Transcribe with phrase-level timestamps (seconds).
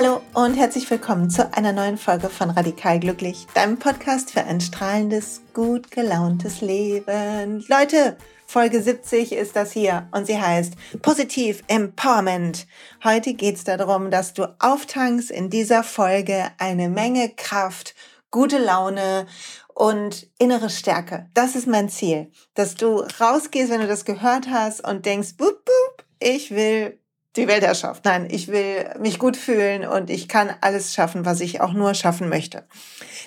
[0.00, 4.60] Hallo und herzlich willkommen zu einer neuen Folge von Radikal Glücklich, deinem Podcast für ein
[4.60, 7.64] strahlendes, gut gelauntes Leben.
[7.66, 8.16] Leute,
[8.46, 12.68] Folge 70 ist das hier und sie heißt Positiv Empowerment.
[13.02, 17.96] Heute geht es darum, dass du auftankst in dieser Folge eine Menge Kraft,
[18.30, 19.26] gute Laune
[19.74, 21.28] und innere Stärke.
[21.34, 25.64] Das ist mein Ziel, dass du rausgehst, wenn du das gehört hast und denkst, bup,
[25.64, 27.00] bup, ich will
[27.36, 28.04] die Weltherrschaft.
[28.04, 31.94] Nein, ich will mich gut fühlen und ich kann alles schaffen, was ich auch nur
[31.94, 32.66] schaffen möchte.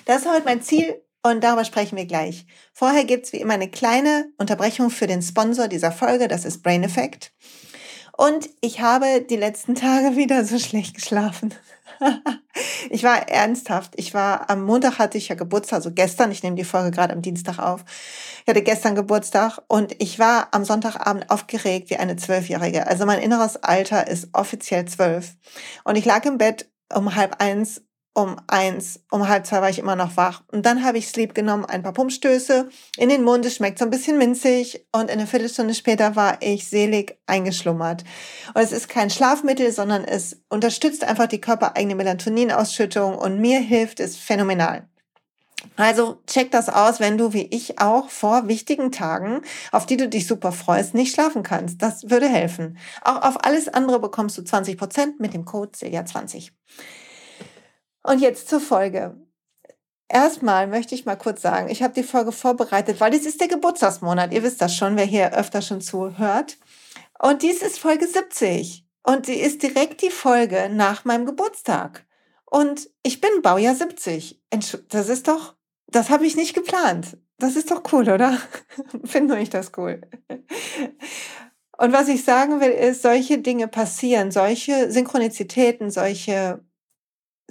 [0.04, 2.46] Das ist heute mein Ziel und darüber sprechen wir gleich.
[2.72, 6.82] Vorher gibt's wie immer eine kleine Unterbrechung für den Sponsor dieser Folge, das ist Brain
[6.82, 7.32] Effect.
[8.16, 11.54] Und ich habe die letzten Tage wieder so schlecht geschlafen.
[12.90, 13.94] ich war ernsthaft.
[13.96, 16.30] Ich war am Montag hatte ich ja Geburtstag, also gestern.
[16.30, 17.84] Ich nehme die Folge gerade am Dienstag auf.
[18.42, 22.86] Ich hatte gestern Geburtstag und ich war am Sonntagabend aufgeregt wie eine Zwölfjährige.
[22.86, 25.36] Also mein inneres Alter ist offiziell zwölf.
[25.84, 27.82] Und ich lag im Bett um halb eins
[28.14, 30.42] um eins, um halb zwei war ich immer noch wach.
[30.52, 33.84] Und dann habe ich Sleep genommen, ein paar Pumpstöße in den Mund, es schmeckt so
[33.84, 38.04] ein bisschen minzig und eine Viertelstunde später war ich selig eingeschlummert.
[38.54, 44.00] Und es ist kein Schlafmittel, sondern es unterstützt einfach die körpereigene Melatoninausschüttung und mir hilft
[44.00, 44.86] es phänomenal.
[45.76, 50.08] Also check das aus, wenn du wie ich auch vor wichtigen Tagen, auf die du
[50.08, 51.80] dich super freust, nicht schlafen kannst.
[51.80, 52.76] Das würde helfen.
[53.02, 56.50] Auch auf alles andere bekommst du 20 Prozent mit dem Code Celia20.
[58.02, 59.16] Und jetzt zur Folge.
[60.08, 63.48] Erstmal möchte ich mal kurz sagen, ich habe die Folge vorbereitet, weil es ist der
[63.48, 64.32] Geburtstagsmonat.
[64.32, 66.58] Ihr wisst das schon, wer hier öfter schon zuhört.
[67.18, 68.84] Und dies ist Folge 70.
[69.04, 72.04] Und die ist direkt die Folge nach meinem Geburtstag.
[72.44, 74.42] Und ich bin Baujahr 70.
[74.88, 75.54] Das ist doch,
[75.86, 77.16] das habe ich nicht geplant.
[77.38, 78.38] Das ist doch cool, oder?
[79.04, 80.02] Finde ich das cool.
[81.78, 86.62] Und was ich sagen will, ist, solche Dinge passieren, solche Synchronizitäten, solche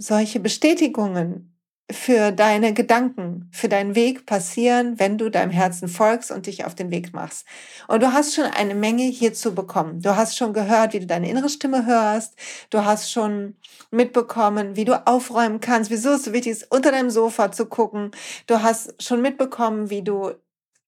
[0.01, 1.47] solche Bestätigungen
[1.91, 6.73] für deine Gedanken, für deinen Weg passieren, wenn du deinem Herzen folgst und dich auf
[6.73, 7.45] den Weg machst.
[7.87, 10.01] Und du hast schon eine Menge hierzu bekommen.
[10.01, 12.35] Du hast schon gehört, wie du deine innere Stimme hörst.
[12.69, 13.57] Du hast schon
[13.91, 18.11] mitbekommen, wie du aufräumen kannst, wieso es so wichtig ist, unter deinem Sofa zu gucken.
[18.47, 20.31] Du hast schon mitbekommen, wie du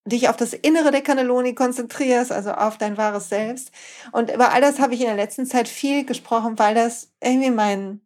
[0.05, 3.71] dich auf das Innere der Cannelloni konzentrierst, also auf dein wahres Selbst.
[4.11, 7.51] Und über all das habe ich in der letzten Zeit viel gesprochen, weil das irgendwie
[7.51, 8.01] mein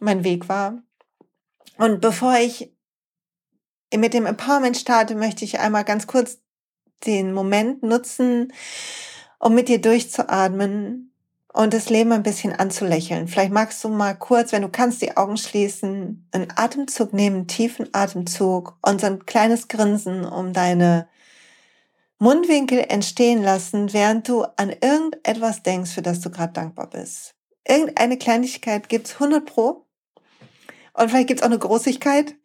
[0.00, 0.82] mein Weg war.
[1.78, 2.72] Und bevor ich
[3.94, 6.38] mit dem Empowerment starte, möchte ich einmal ganz kurz
[7.04, 8.52] den Moment nutzen,
[9.38, 11.12] um mit dir durchzuatmen
[11.52, 13.28] und das Leben ein bisschen anzulächeln.
[13.28, 17.48] Vielleicht magst du mal kurz, wenn du kannst, die Augen schließen, einen Atemzug nehmen, einen
[17.48, 21.08] tiefen Atemzug und so ein kleines Grinsen um deine
[22.18, 27.34] Mundwinkel entstehen lassen, während du an irgendetwas denkst, für das du gerade dankbar bist.
[27.66, 29.85] Irgendeine Kleinigkeit gibt's 100 pro
[30.96, 32.34] und vielleicht gibt's auch eine Großigkeit.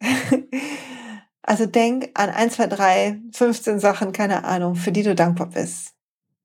[1.44, 5.92] Also denk an 1, 2, 3, 15 Sachen, keine Ahnung, für die du dankbar bist.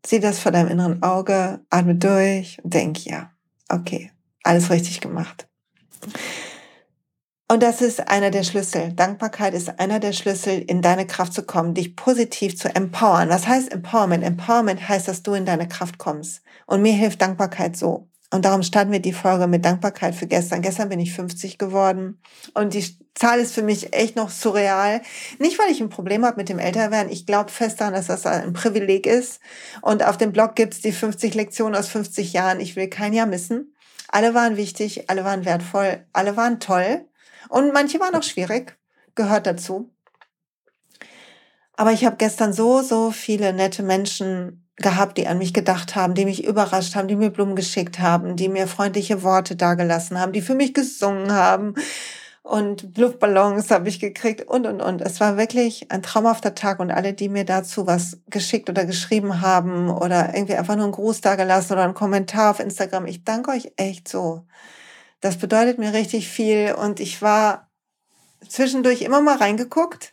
[0.06, 3.32] Sieh das vor deinem inneren Auge, atme durch und denk, ja,
[3.70, 4.12] okay,
[4.44, 5.48] alles richtig gemacht.
[7.50, 8.92] Und das ist einer der Schlüssel.
[8.92, 13.30] Dankbarkeit ist einer der Schlüssel, in deine Kraft zu kommen, dich positiv zu empowern.
[13.30, 14.24] Was heißt Empowerment?
[14.24, 16.42] Empowerment heißt, dass du in deine Kraft kommst.
[16.66, 18.10] Und mir hilft Dankbarkeit so.
[18.30, 20.62] Und darum starten wir die Folge mit Dankbarkeit für gestern.
[20.62, 22.22] Gestern bin ich 50 geworden
[22.54, 25.02] und die Zahl ist für mich echt noch surreal.
[25.40, 27.12] Nicht, weil ich ein Problem habe mit dem Älterwerden.
[27.12, 29.40] Ich glaube fest daran, dass das ein Privileg ist.
[29.82, 32.60] Und auf dem Blog gibt's die 50 Lektionen aus 50 Jahren.
[32.60, 33.74] Ich will kein Jahr missen.
[34.10, 37.06] Alle waren wichtig, alle waren wertvoll, alle waren toll.
[37.50, 38.78] Und manche waren auch schwierig,
[39.16, 39.94] gehört dazu.
[41.74, 46.14] Aber ich habe gestern so, so viele nette Menschen gehabt, die an mich gedacht haben,
[46.14, 50.34] die mich überrascht haben, die mir Blumen geschickt haben, die mir freundliche Worte dagelassen haben,
[50.34, 51.74] die für mich gesungen haben
[52.48, 55.02] und Luftballons habe ich gekriegt und und und.
[55.02, 59.42] Es war wirklich ein traumhafter Tag und alle, die mir dazu was geschickt oder geschrieben
[59.42, 63.52] haben oder irgendwie einfach nur einen Gruß dagelassen oder einen Kommentar auf Instagram, ich danke
[63.52, 64.46] euch echt so.
[65.20, 67.70] Das bedeutet mir richtig viel und ich war
[68.48, 70.12] zwischendurch immer mal reingeguckt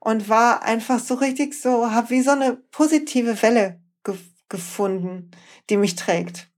[0.00, 3.78] und war einfach so richtig so, habe wie so eine positive Welle
[4.12, 4.18] ge
[4.50, 5.30] gefunden,
[5.68, 6.48] die mich trägt.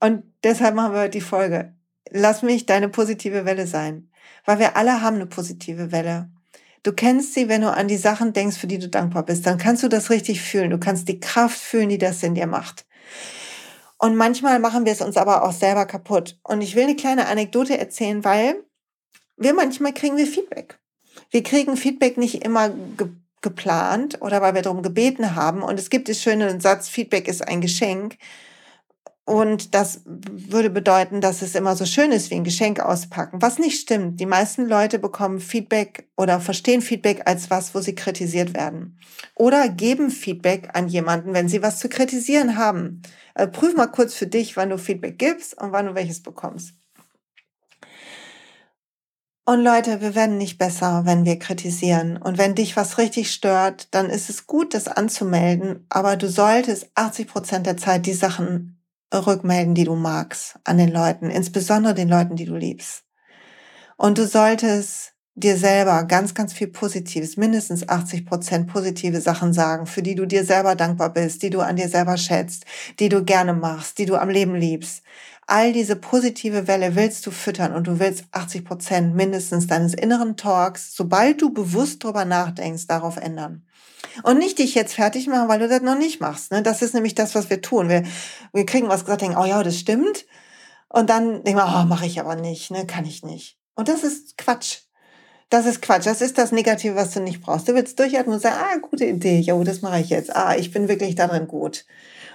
[0.00, 1.74] Und deshalb machen wir heute die Folge.
[2.10, 4.10] Lass mich deine positive Welle sein.
[4.46, 6.30] Weil wir alle haben eine positive Welle.
[6.82, 9.46] Du kennst sie, wenn du an die Sachen denkst, für die du dankbar bist.
[9.46, 10.70] Dann kannst du das richtig fühlen.
[10.70, 12.86] Du kannst die Kraft fühlen, die das in dir macht.
[13.98, 16.40] Und manchmal machen wir es uns aber auch selber kaputt.
[16.42, 18.56] Und ich will eine kleine Anekdote erzählen, weil
[19.36, 20.78] wir manchmal kriegen wir Feedback.
[21.30, 22.70] Wir kriegen Feedback nicht immer
[23.42, 25.62] geplant oder weil wir darum gebeten haben.
[25.62, 28.16] Und es gibt den schönen Satz, Feedback ist ein Geschenk.
[29.24, 33.60] Und das würde bedeuten, dass es immer so schön ist wie ein Geschenk auspacken, was
[33.60, 34.18] nicht stimmt.
[34.18, 38.98] Die meisten Leute bekommen Feedback oder verstehen Feedback als was, wo sie kritisiert werden.
[39.36, 43.02] Oder geben Feedback an jemanden, wenn sie was zu kritisieren haben.
[43.34, 46.74] Also prüf mal kurz für dich, wann du Feedback gibst und wann du welches bekommst.
[49.44, 52.16] Und Leute, wir werden nicht besser, wenn wir kritisieren.
[52.16, 55.84] Und wenn dich was richtig stört, dann ist es gut, das anzumelden.
[55.88, 58.80] Aber du solltest 80 Prozent der Zeit die Sachen
[59.12, 63.02] rückmelden, die du magst an den Leuten, insbesondere den Leuten, die du liebst.
[63.96, 69.86] Und du solltest dir selber ganz, ganz viel Positives, mindestens 80 Prozent positive Sachen sagen,
[69.86, 72.64] für die du dir selber dankbar bist, die du an dir selber schätzt,
[73.00, 75.02] die du gerne machst, die du am Leben liebst.
[75.46, 80.36] All diese positive Welle willst du füttern und du willst 80 Prozent mindestens deines inneren
[80.36, 83.66] Talks, sobald du bewusst drüber nachdenkst, darauf ändern.
[84.22, 86.52] Und nicht dich jetzt fertig machen, weil du das noch nicht machst.
[86.52, 86.62] Ne?
[86.62, 87.88] Das ist nämlich das, was wir tun.
[87.88, 88.04] Wir,
[88.52, 90.26] wir kriegen was gesagt, denken, oh ja, das stimmt.
[90.88, 92.86] Und dann denken wir, oh, mache ich aber nicht, ne?
[92.86, 93.58] kann ich nicht.
[93.74, 94.80] Und das ist Quatsch.
[95.48, 96.06] Das ist Quatsch.
[96.06, 97.68] Das ist das Negative, was du nicht brauchst.
[97.68, 100.34] Du willst durchatmen und sagen, ah, gute Idee, jo, das mache ich jetzt.
[100.34, 101.84] Ah, ich bin wirklich darin gut.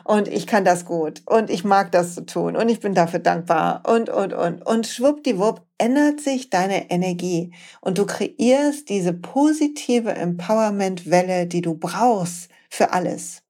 [0.08, 1.22] Und ich kann das gut.
[1.26, 2.56] Und ich mag das zu tun.
[2.56, 3.84] Und ich bin dafür dankbar.
[3.86, 4.66] Und, und, und.
[4.66, 7.54] Und schwuppdiwupp ändert sich deine Energie.
[7.82, 13.44] Und du kreierst diese positive Empowerment-Welle, die du brauchst für alles.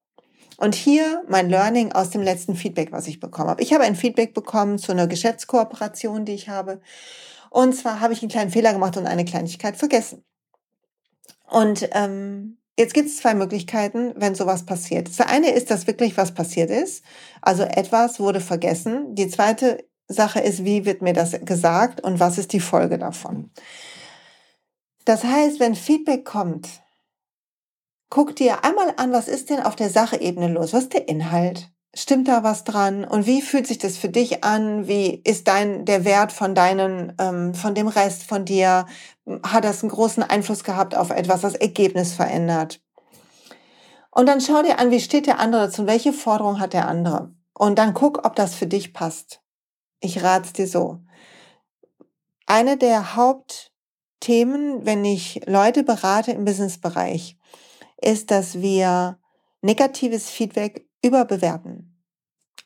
[0.56, 3.62] Und hier mein Learning aus dem letzten Feedback, was ich bekommen habe.
[3.62, 6.80] Ich habe ein Feedback bekommen zu einer Geschäftskooperation, die ich habe.
[7.50, 10.24] Und zwar habe ich einen kleinen Fehler gemacht und eine Kleinigkeit vergessen.
[11.48, 15.08] Und ähm, jetzt gibt es zwei Möglichkeiten, wenn sowas passiert.
[15.08, 17.04] Das eine ist, dass wirklich was passiert ist.
[17.42, 19.14] Also etwas wurde vergessen.
[19.14, 23.50] Die zweite Sache ist, wie wird mir das gesagt und was ist die Folge davon.
[25.04, 26.68] Das heißt, wenn Feedback kommt,
[28.10, 30.72] guck dir einmal an, was ist denn auf der Sacheebene los?
[30.72, 31.70] Was ist der Inhalt?
[31.94, 33.04] Stimmt da was dran?
[33.04, 34.86] Und wie fühlt sich das für dich an?
[34.88, 38.86] Wie ist dein, der Wert von deinen, ähm, von dem Rest von dir?
[39.42, 42.80] Hat das einen großen Einfluss gehabt auf etwas, das Ergebnis verändert?
[44.10, 45.86] Und dann schau dir an, wie steht der andere dazu?
[45.86, 47.32] Welche Forderung hat der andere?
[47.54, 49.40] Und dann guck, ob das für dich passt.
[50.00, 51.00] Ich rat's dir so.
[52.46, 57.36] Eine der Hauptthemen, wenn ich Leute berate im Businessbereich,
[58.00, 59.18] ist, dass wir
[59.60, 61.94] negatives Feedback überbewerten.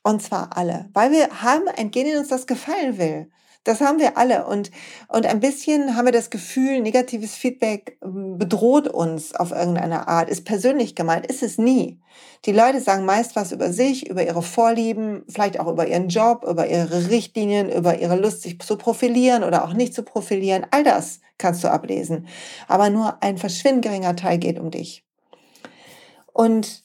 [0.02, 3.30] Und zwar alle, weil wir haben ein Gen in uns, das gefallen will.
[3.64, 4.46] Das haben wir alle.
[4.46, 4.72] Und,
[5.06, 10.28] und ein bisschen haben wir das Gefühl, negatives Feedback ähm, bedroht uns auf irgendeine Art,
[10.28, 12.00] ist persönlich gemeint, ist es nie.
[12.44, 16.44] Die Leute sagen meist was über sich, über ihre Vorlieben, vielleicht auch über ihren Job,
[16.44, 20.66] über ihre Richtlinien, über ihre Lust, sich zu profilieren oder auch nicht zu profilieren.
[20.72, 22.26] All das kannst du ablesen.
[22.66, 25.04] Aber nur ein verschwindend geringer Teil geht um dich.
[26.32, 26.82] Und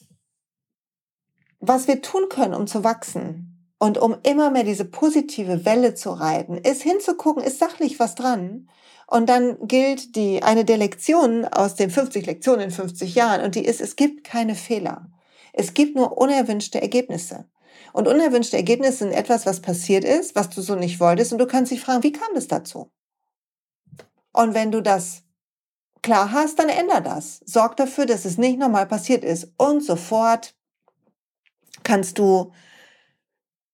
[1.60, 6.12] was wir tun können, um zu wachsen und um immer mehr diese positive Welle zu
[6.12, 8.70] reiten, ist hinzugucken, ist sachlich was dran.
[9.06, 13.56] Und dann gilt die, eine der Lektionen aus den 50 Lektionen in 50 Jahren und
[13.56, 15.10] die ist, es gibt keine Fehler.
[15.54, 17.46] Es gibt nur unerwünschte Ergebnisse.
[17.94, 21.48] Und unerwünschte Ergebnisse sind etwas, was passiert ist, was du so nicht wolltest und du
[21.48, 22.92] kannst dich fragen, wie kam das dazu?
[24.34, 25.24] Und wenn du das
[26.02, 27.42] klar hast, dann änder das.
[27.46, 30.57] Sorg dafür, dass es nicht normal passiert ist und sofort
[31.88, 32.52] kannst du,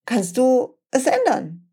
[0.05, 1.67] kannst du es ändern.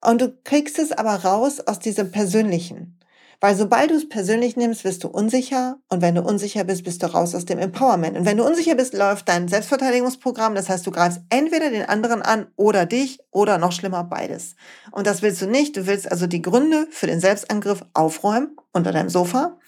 [0.00, 2.98] Und du kriegst es aber raus aus diesem Persönlichen.
[3.40, 5.78] Weil sobald du es persönlich nimmst, wirst du unsicher.
[5.88, 8.16] Und wenn du unsicher bist, bist du raus aus dem Empowerment.
[8.16, 10.54] Und wenn du unsicher bist, läuft dein Selbstverteidigungsprogramm.
[10.54, 14.56] Das heißt, du greifst entweder den anderen an oder dich oder noch schlimmer beides.
[14.90, 15.76] Und das willst du nicht.
[15.76, 19.58] Du willst also die Gründe für den Selbstangriff aufräumen unter deinem Sofa.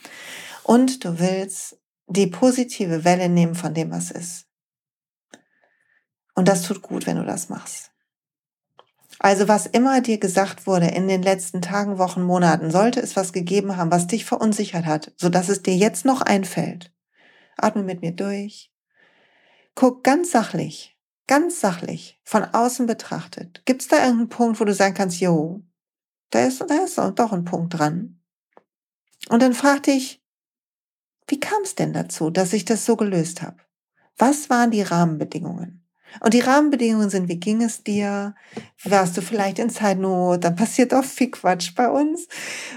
[0.65, 4.46] Und du willst die positive Welle nehmen von dem, was ist.
[6.37, 7.91] Und das tut gut, wenn du das machst.
[9.19, 13.33] Also was immer dir gesagt wurde in den letzten Tagen, Wochen, Monaten, sollte es was
[13.33, 16.93] gegeben haben, was dich verunsichert hat, sodass es dir jetzt noch einfällt.
[17.57, 18.71] Atme mit mir durch.
[19.75, 23.63] Guck ganz sachlich, ganz sachlich, von außen betrachtet.
[23.65, 25.63] Gibt es da irgendeinen Punkt, wo du sagen kannst, jo,
[26.31, 28.21] da ist, da ist doch ein Punkt dran.
[29.31, 30.23] Und dann frag dich,
[31.29, 33.57] wie kam es denn dazu, dass ich das so gelöst habe?
[34.19, 35.86] Was waren die Rahmenbedingungen?
[36.21, 38.35] Und die Rahmenbedingungen sind, wie ging es dir?
[38.85, 40.45] Warst du vielleicht in Zeitnot?
[40.45, 42.29] Dann passiert oft viel Quatsch bei uns.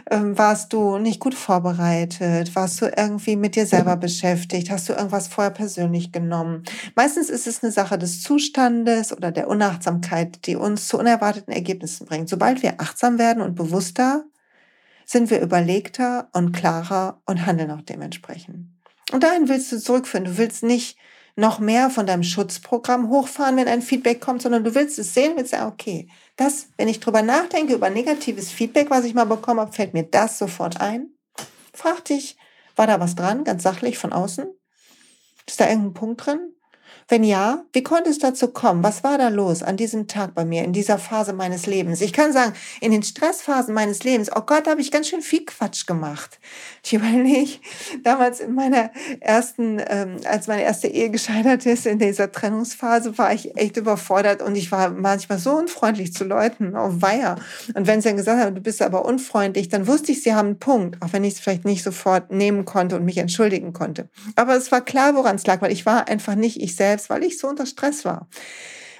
[0.10, 2.56] Ähm, warst du nicht gut vorbereitet?
[2.56, 4.70] Warst du irgendwie mit dir selber beschäftigt?
[4.70, 6.64] Hast du irgendwas vorher persönlich genommen?
[6.96, 12.08] Meistens ist es eine Sache des Zustandes oder der Unachtsamkeit, die uns zu unerwarteten Ergebnissen
[12.08, 12.30] bringt.
[12.30, 14.26] Sobald wir achtsam werden und bewusster,
[15.06, 18.68] sind wir überlegter und klarer und handeln auch dementsprechend.
[19.12, 20.26] Und dahin willst du zurückführen.
[20.26, 20.98] Du willst nicht
[21.40, 25.38] noch mehr von deinem Schutzprogramm hochfahren, wenn ein Feedback kommt, sondern du willst es sehen,
[25.38, 29.60] willst sagen, okay, das, wenn ich drüber nachdenke, über negatives Feedback, was ich mal bekommen
[29.60, 31.12] habe, fällt mir das sofort ein.
[31.74, 32.38] Frag dich,
[32.76, 34.48] war da was dran, ganz sachlich von außen?
[35.48, 36.54] Ist da irgendein Punkt drin?
[37.12, 38.84] Wenn ja, wie konnte es dazu kommen?
[38.84, 42.02] Was war da los an diesem Tag bei mir, in dieser Phase meines Lebens?
[42.02, 45.44] Ich kann sagen, in den Stressphasen meines Lebens, oh Gott, habe ich ganz schön viel
[45.44, 46.40] Quatsch gemacht.
[46.84, 47.54] Ich überlege,
[48.04, 53.34] damals in meiner ersten, ähm, als meine erste Ehe gescheitert ist, in dieser Trennungsphase, war
[53.34, 57.38] ich echt überfordert und ich war manchmal so unfreundlich zu Leuten, oh Weiher.
[57.74, 60.50] Und wenn sie dann gesagt haben, du bist aber unfreundlich, dann wusste ich, sie haben
[60.50, 64.10] einen Punkt, auch wenn ich es vielleicht nicht sofort nehmen konnte und mich entschuldigen konnte.
[64.36, 67.10] Aber es war klar, woran es lag, weil ich war einfach nicht ich selbst selbst,
[67.10, 68.28] weil ich so unter Stress war.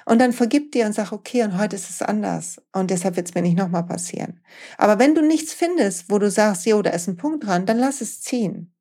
[0.06, 2.60] Und dann vergib dir und sag, okay, und heute ist es anders.
[2.72, 4.40] Und deshalb wird es mir nicht nochmal passieren.
[4.78, 7.78] Aber wenn du nichts findest, wo du sagst, jo, da ist ein Punkt dran, dann
[7.78, 8.74] lass es ziehen.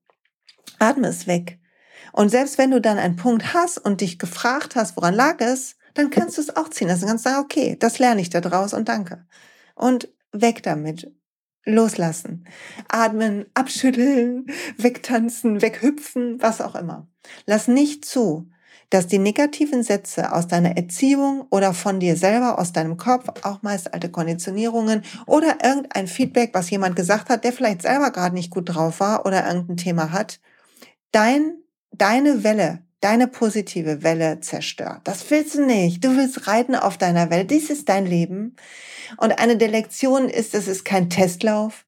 [0.79, 1.59] Atme es weg.
[2.13, 5.75] Und selbst wenn du dann einen Punkt hast und dich gefragt hast, woran lag es,
[5.93, 7.01] dann kannst du es auch ziehen lassen.
[7.01, 9.25] Du kannst sagen, okay, das lerne ich da draus und danke.
[9.75, 11.11] Und weg damit.
[11.65, 12.47] Loslassen.
[12.87, 14.47] Atmen, abschütteln,
[14.77, 17.07] wegtanzen, weghüpfen, was auch immer.
[17.45, 18.49] Lass nicht zu,
[18.89, 23.61] dass die negativen Sätze aus deiner Erziehung oder von dir selber, aus deinem Kopf, auch
[23.61, 28.49] meist alte Konditionierungen oder irgendein Feedback, was jemand gesagt hat, der vielleicht selber gerade nicht
[28.49, 30.39] gut drauf war oder irgendein Thema hat,
[31.11, 31.53] dein,
[31.91, 35.01] deine Welle, deine positive Welle zerstört.
[35.03, 36.03] Das willst du nicht.
[36.03, 37.45] Du willst reiten auf deiner Welle.
[37.45, 38.55] Dies ist dein Leben.
[39.17, 41.85] Und eine der Lektionen ist, es ist kein Testlauf.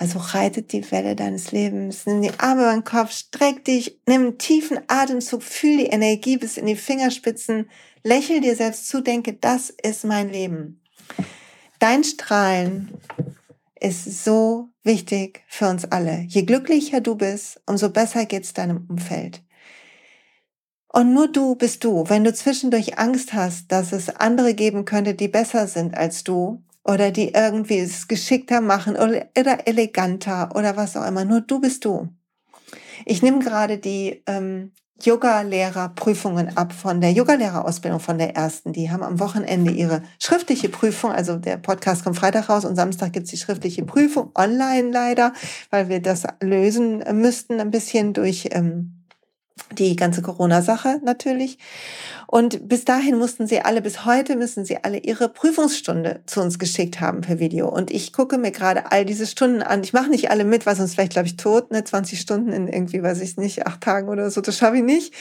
[0.00, 4.22] Also reitet die Welle deines Lebens, nimm die Arme über den Kopf, streck dich, nimm
[4.22, 7.68] einen tiefen Atemzug, fühl die Energie bis in die Fingerspitzen,
[8.02, 10.80] lächel dir selbst zu, denke, das ist mein Leben.
[11.80, 12.94] Dein Strahlen
[13.78, 16.24] ist so wichtig für uns alle.
[16.28, 19.42] Je glücklicher du bist, umso besser geht's deinem Umfeld.
[20.88, 22.08] Und nur du bist du.
[22.08, 26.62] Wenn du zwischendurch Angst hast, dass es andere geben könnte, die besser sind als du,
[26.84, 31.24] oder die irgendwie es geschickter machen oder, eleganter oder was auch immer.
[31.24, 32.08] Nur du bist du.
[33.04, 34.72] Ich nehme gerade die ähm,
[35.02, 38.72] Yoga-Lehrerprüfungen ab von der Yoga-Lehrerausbildung von der ersten.
[38.72, 43.14] Die haben am Wochenende ihre schriftliche Prüfung, also der Podcast kommt Freitag raus und Samstag
[43.14, 45.32] gibt's die schriftliche Prüfung, online leider,
[45.70, 49.06] weil wir das lösen müssten ein bisschen durch ähm,
[49.72, 51.58] die ganze Corona-Sache natürlich.
[52.32, 56.60] Und bis dahin mussten sie alle, bis heute müssen sie alle ihre Prüfungsstunde zu uns
[56.60, 57.68] geschickt haben per Video.
[57.68, 59.82] Und ich gucke mir gerade all diese Stunden an.
[59.82, 61.82] Ich mache nicht alle mit, weil sonst vielleicht, glaube ich, tot, ne?
[61.82, 65.12] 20 Stunden in irgendwie, weiß ich nicht, acht Tagen oder so, das schaffe ich nicht.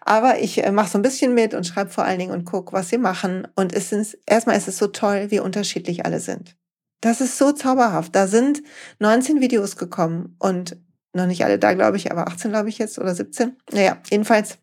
[0.00, 2.72] Aber ich äh, mache so ein bisschen mit und schreibe vor allen Dingen und gucke,
[2.72, 3.46] was sie machen.
[3.54, 6.56] Und es ist, erstmal ist es so toll, wie unterschiedlich alle sind.
[7.02, 8.16] Das ist so zauberhaft.
[8.16, 8.62] Da sind
[9.00, 10.78] 19 Videos gekommen und
[11.12, 13.56] noch nicht alle da, glaube ich, aber 18, glaube ich jetzt oder 17.
[13.70, 14.56] Naja, jedenfalls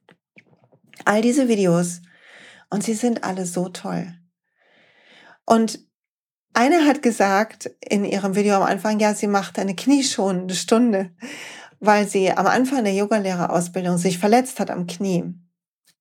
[1.05, 2.01] all diese Videos
[2.69, 4.13] und sie sind alle so toll.
[5.45, 5.79] Und
[6.53, 11.11] eine hat gesagt in ihrem Video am Anfang, ja, sie macht eine knieschonende Stunde,
[11.79, 15.33] weil sie am Anfang der Yogalehrerausbildung sich verletzt hat am Knie.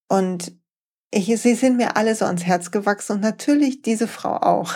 [0.08, 0.52] Und
[1.12, 4.72] ich, sie sind mir alle so ans Herz gewachsen und natürlich diese Frau auch.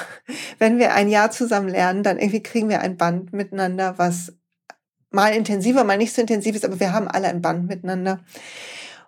[0.59, 4.33] Wenn wir ein Jahr zusammen lernen, dann irgendwie kriegen wir ein Band miteinander, was
[5.11, 8.21] mal intensiver, mal nicht so intensiv ist, aber wir haben alle ein Band miteinander.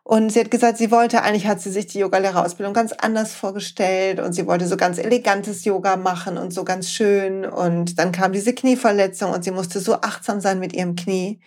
[0.08, 4.20] Und sie hat gesagt, sie wollte, eigentlich hat sie sich die Yogalehrerausbildung ganz anders vorgestellt
[4.20, 7.44] und sie wollte so ganz elegantes Yoga machen und so ganz schön.
[7.44, 11.40] Und dann kam diese Knieverletzung und sie musste so achtsam sein mit ihrem Knie.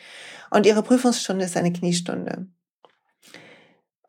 [0.50, 2.48] Und ihre Prüfungsstunde ist eine Kniestunde.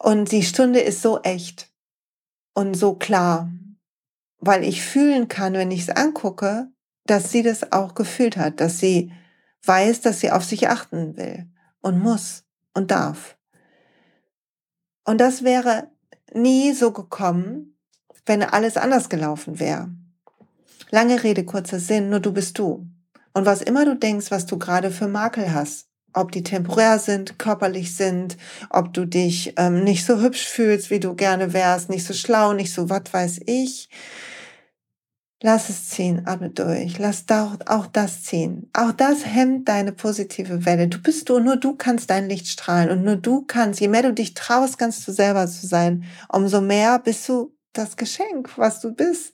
[0.01, 1.71] Und die Stunde ist so echt
[2.53, 3.53] und so klar,
[4.41, 6.67] weil ich fühlen kann, wenn ich es angucke,
[7.07, 9.13] dass sie das auch gefühlt hat, dass sie
[9.65, 11.47] weiß, dass sie auf sich achten will
[11.83, 12.43] und muss
[12.75, 13.37] und darf.
[15.05, 15.89] Und das wäre
[16.33, 17.77] nie so gekommen,
[18.27, 19.91] wenn alles anders gelaufen wäre.
[20.91, 22.87] Lange Rede, kurzer Sinn, nur du bist du.
[23.33, 27.39] Und was immer du denkst, was du gerade für Makel hast, ob die temporär sind,
[27.39, 28.37] körperlich sind,
[28.71, 32.53] ob du dich ähm, nicht so hübsch fühlst, wie du gerne wärst, nicht so schlau,
[32.53, 33.89] nicht so was weiß ich,
[35.43, 36.99] Lass es ziehen, atme durch.
[36.99, 38.69] Lass auch das ziehen.
[38.75, 40.89] Auch das hemmt deine positive Welle.
[40.89, 44.03] Du bist du, nur du kannst dein Licht strahlen und nur du kannst, je mehr
[44.03, 48.81] du dich traust, ganz du selber zu sein, umso mehr bist du das Geschenk, was
[48.81, 49.33] du bist.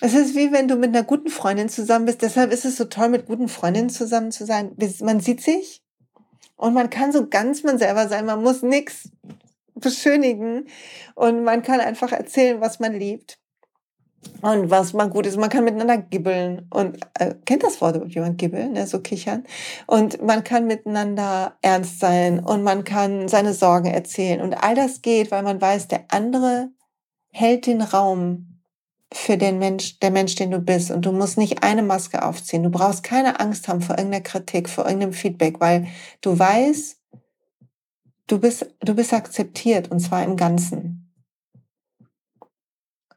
[0.00, 2.22] Es ist wie wenn du mit einer guten Freundin zusammen bist.
[2.22, 4.76] Deshalb ist es so toll, mit guten Freundinnen zusammen zu sein.
[5.00, 5.80] Man sieht sich
[6.56, 8.26] und man kann so ganz man selber sein.
[8.26, 9.10] Man muss nichts
[9.76, 10.66] beschönigen
[11.14, 13.38] und man kann einfach erzählen, was man liebt.
[14.40, 18.38] Und was mal gut ist, man kann miteinander gibbeln und äh, kennt das Wort jemand
[18.38, 19.44] gibbeln, ne, so kichern.
[19.86, 24.40] Und man kann miteinander ernst sein und man kann seine Sorgen erzählen.
[24.40, 26.70] Und all das geht, weil man weiß, der andere
[27.30, 28.60] hält den Raum
[29.12, 30.90] für den Mensch, der Mensch, den du bist.
[30.90, 32.62] Und du musst nicht eine Maske aufziehen.
[32.62, 35.86] Du brauchst keine Angst haben vor irgendeiner Kritik, vor irgendeinem Feedback, weil
[36.20, 36.96] du weißt,
[38.26, 41.01] du bist, du bist akzeptiert und zwar im Ganzen.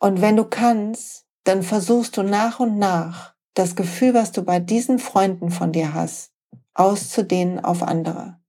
[0.05, 4.59] Und wenn du kannst, dann versuchst du nach und nach das Gefühl, was du bei
[4.59, 6.31] diesen Freunden von dir hast,
[6.75, 8.39] auszudehnen auf andere.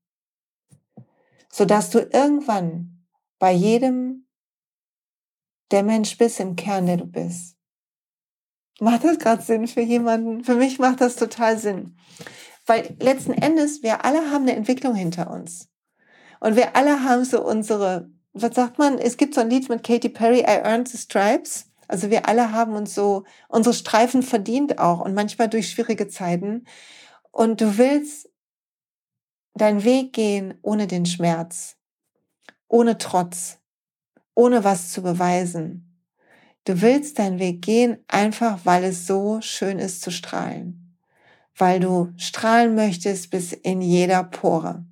[1.50, 3.06] Sodass du irgendwann
[3.38, 4.28] bei jedem
[5.70, 7.56] der Mensch bist im Kern, der du bist.
[8.78, 10.44] Macht das gerade Sinn für jemanden?
[10.44, 11.96] Für mich macht das total Sinn.
[12.66, 15.70] Weil letzten Endes, wir alle haben eine Entwicklung hinter uns.
[16.38, 18.98] Und wir alle haben so unsere was sagt man?
[18.98, 21.70] Es gibt so ein Lied mit Katy Perry, I Earned the Stripes.
[21.88, 26.64] Also wir alle haben uns so unsere Streifen verdient auch und manchmal durch schwierige Zeiten.
[27.30, 28.28] Und du willst
[29.54, 31.76] deinen Weg gehen ohne den Schmerz,
[32.68, 33.58] ohne Trotz,
[34.34, 36.04] ohne was zu beweisen.
[36.64, 40.98] Du willst deinen Weg gehen einfach, weil es so schön ist zu strahlen.
[41.56, 44.84] Weil du strahlen möchtest bis in jeder Pore.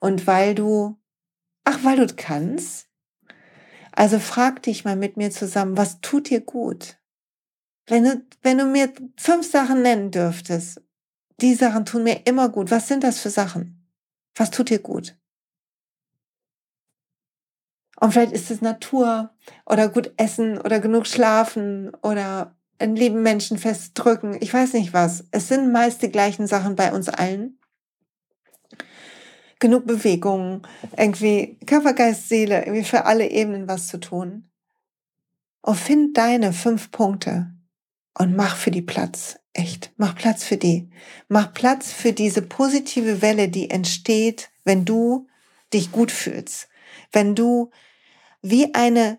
[0.00, 0.99] Und weil du
[1.64, 2.88] Ach, weil du kannst?
[3.92, 6.98] Also frag dich mal mit mir zusammen, was tut dir gut?
[7.86, 10.80] Wenn du, wenn du mir fünf Sachen nennen dürftest,
[11.40, 12.70] die Sachen tun mir immer gut.
[12.70, 13.86] Was sind das für Sachen?
[14.34, 15.16] Was tut dir gut?
[17.98, 19.34] Und vielleicht ist es Natur
[19.66, 24.38] oder gut essen oder genug schlafen oder einen lieben Menschen festdrücken.
[24.40, 25.26] Ich weiß nicht was.
[25.32, 27.59] Es sind meist die gleichen Sachen bei uns allen
[29.60, 34.50] genug Bewegung, irgendwie Körper, Geist, Seele, irgendwie für alle Ebenen was zu tun.
[35.62, 37.52] Und find deine fünf Punkte
[38.18, 39.38] und mach für die Platz.
[39.52, 39.92] Echt.
[39.96, 40.90] Mach Platz für die.
[41.28, 45.26] Mach Platz für diese positive Welle, die entsteht, wenn du
[45.72, 46.68] dich gut fühlst.
[47.12, 47.70] Wenn du
[48.42, 49.18] wie eine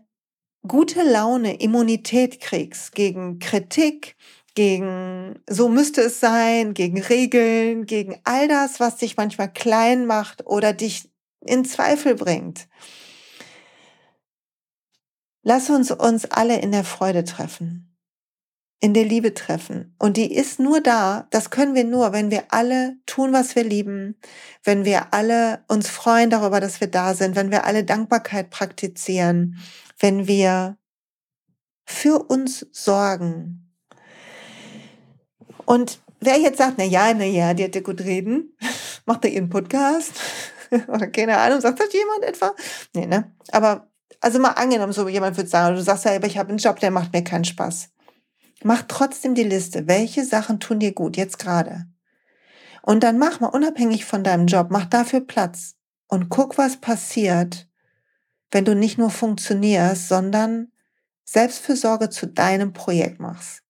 [0.67, 4.15] gute Laune Immunität kriegst gegen Kritik,
[4.55, 10.45] gegen so müsste es sein, gegen Regeln, gegen all das, was dich manchmal klein macht
[10.45, 11.09] oder dich
[11.45, 12.67] in Zweifel bringt.
[15.43, 17.97] Lass uns uns alle in der Freude treffen,
[18.79, 19.95] in der Liebe treffen.
[19.97, 23.63] Und die ist nur da, das können wir nur, wenn wir alle tun, was wir
[23.63, 24.19] lieben,
[24.63, 29.57] wenn wir alle uns freuen darüber, dass wir da sind, wenn wir alle Dankbarkeit praktizieren,
[29.97, 30.77] wenn wir
[31.85, 33.70] für uns sorgen,
[35.71, 38.57] und wer jetzt sagt, na ja, na ja, die ja gut reden,
[39.05, 40.11] macht er ihren Podcast
[40.89, 42.53] oder keine Ahnung, sagt das jemand etwa?
[42.93, 43.33] Nee, ne?
[43.53, 46.57] Aber also mal angenommen, so jemand würde sagen, du sagst ja, aber ich habe einen
[46.57, 47.87] Job, der macht mir keinen Spaß.
[48.63, 51.85] Mach trotzdem die Liste, welche Sachen tun dir gut jetzt gerade.
[52.81, 55.75] Und dann mach mal unabhängig von deinem Job, mach dafür Platz
[56.09, 57.69] und guck, was passiert,
[58.51, 60.73] wenn du nicht nur funktionierst, sondern
[61.23, 63.60] Selbstfürsorge zu deinem Projekt machst.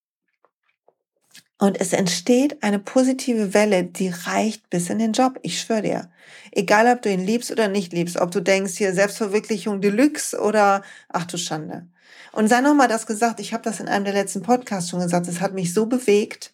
[1.61, 5.37] Und es entsteht eine positive Welle, die reicht bis in den Job.
[5.43, 6.11] Ich schwöre dir.
[6.51, 10.81] Egal, ob du ihn liebst oder nicht liebst, ob du denkst, hier Selbstverwirklichung Deluxe oder
[11.09, 11.85] ach du Schande.
[12.31, 15.27] Und sei nochmal das gesagt, ich habe das in einem der letzten Podcasts schon gesagt,
[15.27, 16.51] es hat mich so bewegt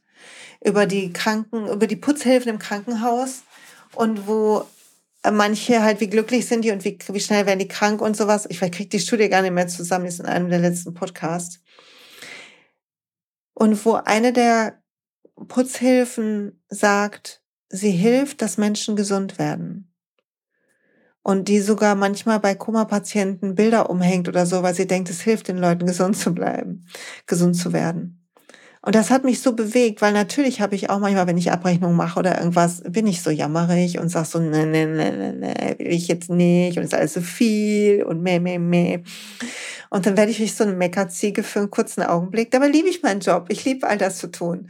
[0.62, 3.44] über die Kranken, über die Putzhilfen im Krankenhaus
[3.96, 4.66] und wo
[5.32, 8.46] manche halt wie glücklich sind die und wie, wie schnell werden die krank und sowas.
[8.50, 11.62] Ich kriege die Studie gar nicht mehr zusammen, ist in einem der letzten Podcasts.
[13.54, 14.82] Und wo eine der
[15.48, 19.94] Putzhilfen sagt, sie hilft, dass Menschen gesund werden.
[21.22, 25.50] Und die sogar manchmal bei Koma-Patienten Bilder umhängt oder so, weil sie denkt, es hilft
[25.50, 26.86] den Leuten, gesund zu bleiben,
[27.26, 28.18] gesund zu werden.
[28.82, 31.98] Und das hat mich so bewegt, weil natürlich habe ich auch manchmal, wenn ich Abrechnungen
[31.98, 35.76] mache oder irgendwas, bin ich so jammerig und sag so, ne, ne, ne, ne, ne,
[35.78, 39.04] will ich jetzt nicht und ist alles so viel und meh, meh, meh.
[39.90, 42.52] Und dann werde ich mich so eine Meckerziege für einen kurzen Augenblick.
[42.52, 43.48] Dabei liebe ich meinen Job.
[43.50, 44.70] Ich liebe all das zu tun.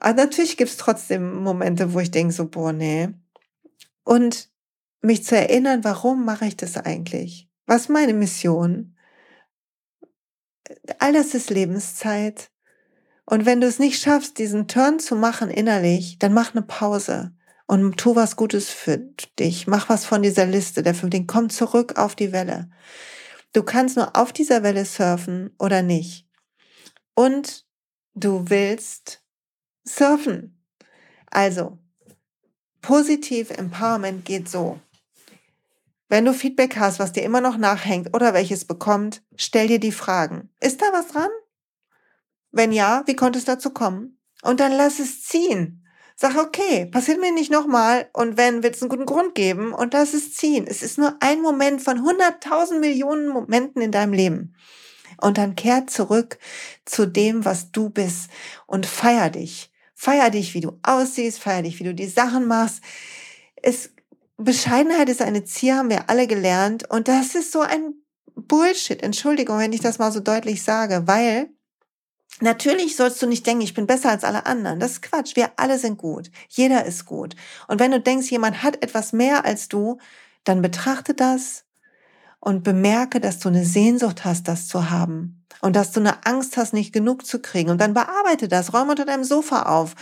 [0.00, 3.10] Aber natürlich gibt es trotzdem Momente, wo ich denke so, boah, nee.
[4.02, 4.50] Und
[5.02, 7.48] mich zu erinnern, warum mache ich das eigentlich?
[7.66, 8.96] Was meine Mission?
[10.98, 12.50] All das ist Lebenszeit.
[13.26, 17.32] Und wenn du es nicht schaffst, diesen Turn zu machen innerlich, dann mach eine Pause
[17.66, 18.98] und tu was Gutes für
[19.38, 19.68] dich.
[19.68, 21.26] Mach was von dieser Liste der fünf Dinge.
[21.26, 22.68] Komm zurück auf die Welle.
[23.52, 26.26] Du kannst nur auf dieser Welle surfen oder nicht.
[27.14, 27.66] Und
[28.14, 29.19] du willst
[29.96, 30.56] Surfen.
[31.30, 31.78] Also,
[32.82, 34.80] positiv Empowerment geht so.
[36.08, 39.92] Wenn du Feedback hast, was dir immer noch nachhängt oder welches bekommt, stell dir die
[39.92, 40.50] Fragen.
[40.60, 41.30] Ist da was dran?
[42.50, 44.18] Wenn ja, wie konnte es dazu kommen?
[44.42, 45.86] Und dann lass es ziehen.
[46.16, 49.94] Sag, okay, passiert mir nicht nochmal und wenn, wird es einen guten Grund geben und
[49.94, 50.66] lass es ziehen.
[50.66, 54.54] Es ist nur ein Moment von 100.000 Millionen Momenten in deinem Leben.
[55.20, 56.38] Und dann kehr zurück
[56.84, 58.30] zu dem, was du bist
[58.66, 59.69] und feier dich.
[60.02, 62.80] Feier dich, wie du aussiehst, feier dich, wie du die Sachen machst.
[63.56, 63.90] Es,
[64.38, 66.88] Bescheidenheit ist eine Zier, haben wir alle gelernt.
[66.88, 67.92] Und das ist so ein
[68.34, 69.02] Bullshit.
[69.02, 71.50] Entschuldigung, wenn ich das mal so deutlich sage, weil
[72.40, 74.80] Natürlich sollst du nicht denken, ich bin besser als alle anderen.
[74.80, 75.36] Das ist Quatsch.
[75.36, 76.30] Wir alle sind gut.
[76.48, 77.36] Jeder ist gut.
[77.68, 79.98] Und wenn du denkst, jemand hat etwas mehr als du,
[80.44, 81.66] dann betrachte das
[82.38, 85.39] und bemerke, dass du eine Sehnsucht hast, das zu haben.
[85.62, 87.70] Und dass du eine Angst hast, nicht genug zu kriegen.
[87.70, 88.72] Und dann bearbeite das.
[88.72, 89.94] Räume unter deinem Sofa auf.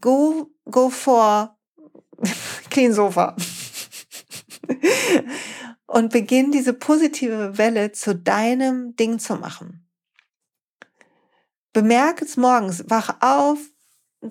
[0.00, 1.56] Go, go for
[2.70, 3.36] clean Sofa.
[5.86, 9.86] und beginn diese positive Welle zu deinem Ding zu machen.
[11.72, 13.58] Bemerk es morgens, wach auf,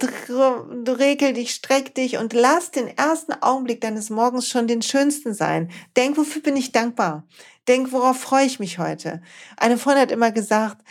[0.04, 5.72] regel dich, streck dich und lass den ersten Augenblick deines Morgens schon den schönsten sein.
[5.96, 7.28] Denk, wofür bin ich dankbar?
[7.68, 9.22] Denk, worauf freue ich mich heute?
[9.58, 10.84] Eine Freundin hat immer gesagt,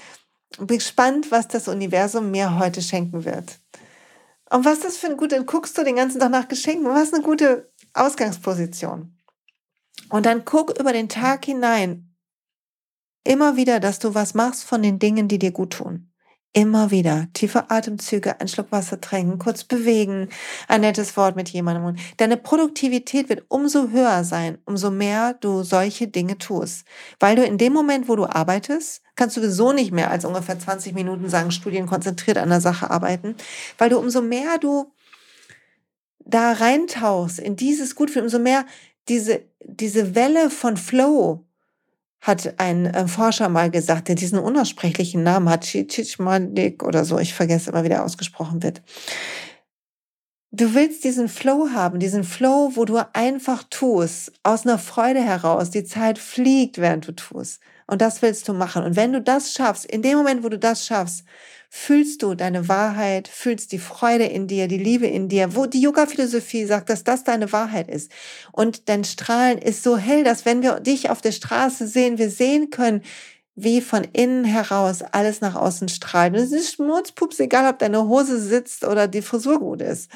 [0.58, 3.58] bin gespannt, was das Universum mir heute schenken wird.
[4.50, 7.12] Und was ist das für ein gute, guckst du den ganzen Tag nach Geschenken, was
[7.12, 9.16] eine gute Ausgangsposition?
[10.10, 12.14] Und dann guck über den Tag hinein
[13.24, 16.13] immer wieder, dass du was machst von den Dingen, die dir gut tun.
[16.56, 20.28] Immer wieder tiefe Atemzüge, einen Schluck Wasser trinken, kurz bewegen,
[20.68, 21.96] ein nettes Wort mit jemandem.
[22.16, 26.86] Deine Produktivität wird umso höher sein, umso mehr du solche Dinge tust.
[27.18, 30.56] Weil du in dem Moment, wo du arbeitest, kannst du sowieso nicht mehr als ungefähr
[30.56, 33.34] 20 Minuten sagen, Studien konzentriert an der Sache arbeiten,
[33.76, 34.92] weil du umso mehr du
[36.20, 38.64] da reintauchst in dieses Gutfühlen, umso mehr
[39.08, 41.44] diese, diese Welle von Flow,
[42.24, 47.34] hat ein äh, Forscher mal gesagt, der diesen unaussprechlichen Namen hat, Chichmanik oder so, ich
[47.34, 48.80] vergesse immer, wie der ausgesprochen wird.
[50.56, 55.70] Du willst diesen Flow haben, diesen Flow, wo du einfach tust, aus einer Freude heraus,
[55.70, 57.60] die Zeit fliegt, während du tust.
[57.88, 58.84] Und das willst du machen.
[58.84, 61.24] Und wenn du das schaffst, in dem Moment, wo du das schaffst,
[61.70, 65.80] fühlst du deine Wahrheit, fühlst die Freude in dir, die Liebe in dir, wo die
[65.80, 68.12] Yoga-Philosophie sagt, dass das deine Wahrheit ist.
[68.52, 72.30] Und dein Strahlen ist so hell, dass wenn wir dich auf der Straße sehen, wir
[72.30, 73.02] sehen können,
[73.54, 76.34] wie von innen heraus alles nach außen strahlt.
[76.34, 80.10] Und es ist Schmutzpups, egal ob deine Hose sitzt oder die Frisur gut ist.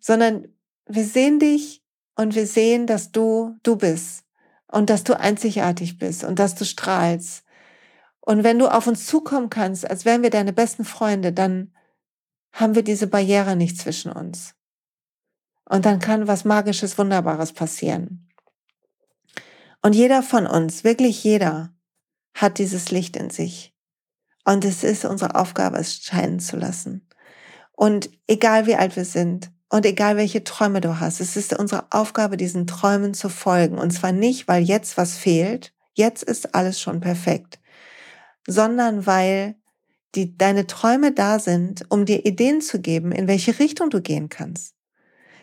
[0.00, 0.48] Sondern
[0.86, 1.82] wir sehen dich
[2.14, 4.24] und wir sehen, dass du du bist
[4.68, 7.46] und dass du einzigartig bist und dass du strahlst
[8.26, 11.72] und wenn du auf uns zukommen kannst, als wären wir deine besten Freunde, dann
[12.52, 14.56] haben wir diese Barriere nicht zwischen uns.
[15.64, 18.28] Und dann kann was Magisches, Wunderbares passieren.
[19.80, 21.72] Und jeder von uns, wirklich jeder,
[22.36, 23.74] hat dieses Licht in sich.
[24.44, 27.08] Und es ist unsere Aufgabe, es scheinen zu lassen.
[27.72, 31.86] Und egal wie alt wir sind und egal welche Träume du hast, es ist unsere
[31.90, 33.78] Aufgabe, diesen Träumen zu folgen.
[33.78, 35.74] Und zwar nicht, weil jetzt was fehlt.
[35.94, 37.58] Jetzt ist alles schon perfekt
[38.46, 39.56] sondern weil
[40.14, 44.28] die, deine Träume da sind, um dir Ideen zu geben, in welche Richtung du gehen
[44.28, 44.74] kannst.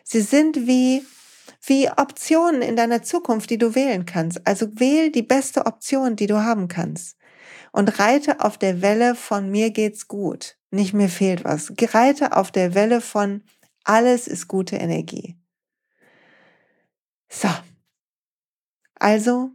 [0.04, 1.04] Sie sind wie,
[1.62, 4.46] wie Optionen in deiner Zukunft, die du wählen kannst.
[4.46, 7.18] Also wähl die beste Option, die du haben kannst.
[7.72, 10.58] Und reite auf der Welle von mir geht's gut.
[10.72, 11.74] Nicht mir fehlt was.
[11.94, 13.44] Reite auf der Welle von
[13.84, 15.38] alles ist gute Energie.
[17.30, 17.50] So.
[18.96, 19.52] Also,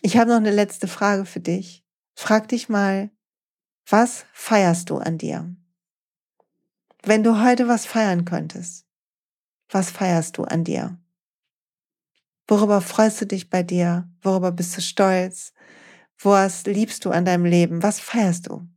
[0.00, 1.84] ich habe noch eine letzte Frage für dich.
[2.14, 3.10] Frag dich mal,
[3.86, 5.54] was feierst du an dir?
[7.02, 8.86] Wenn du heute was feiern könntest,
[9.68, 11.01] was feierst du an dir?
[12.52, 14.06] Worüber freust du dich bei dir?
[14.20, 15.54] Worüber bist du stolz?
[16.22, 17.82] Was liebst du an deinem Leben?
[17.82, 18.68] Was feierst du?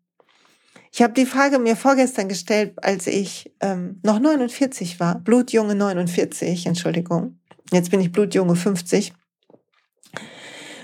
[0.93, 6.67] Ich habe die Frage mir vorgestern gestellt, als ich ähm, noch 49 war, blutjunge 49,
[6.67, 7.41] Entschuldigung.
[7.69, 9.11] Jetzt bin ich blutjunge 50.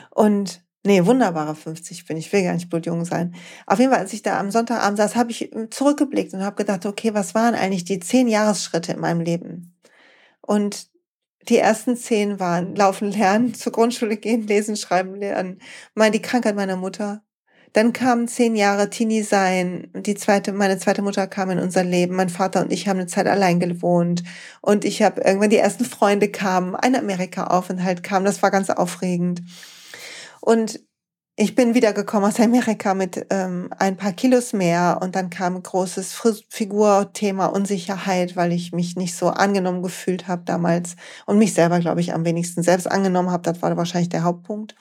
[0.09, 3.35] Und Nee, wunderbare 50 bin ich, will gar nicht blutjung sein.
[3.67, 6.85] Auf jeden Fall, als ich da am Sonntagabend saß, habe ich zurückgeblickt und habe gedacht,
[6.85, 9.77] okay, was waren eigentlich die zehn Jahresschritte in meinem Leben?
[10.41, 10.90] Und
[11.49, 15.59] die ersten zehn waren Laufen lernen, zur Grundschule gehen, lesen, schreiben lernen,
[15.95, 17.23] mal die Krankheit meiner Mutter.
[17.73, 19.89] Dann kamen zehn Jahre Teenie sein.
[19.95, 22.15] Die zweite, meine zweite Mutter kam in unser Leben.
[22.15, 24.23] Mein Vater und ich haben eine Zeit allein gewohnt.
[24.61, 28.25] Und ich habe irgendwann die ersten Freunde kamen, ein Amerika-Aufenthalt kam.
[28.25, 29.41] Das war ganz aufregend.
[30.41, 30.81] Und
[31.41, 36.13] ich bin wiedergekommen aus Amerika mit ähm, ein paar Kilos mehr und dann kam großes
[36.49, 41.99] Figurthema Unsicherheit, weil ich mich nicht so angenommen gefühlt habe damals und mich selber, glaube
[41.99, 43.41] ich, am wenigsten selbst angenommen habe.
[43.41, 44.75] Das war wahrscheinlich der Hauptpunkt.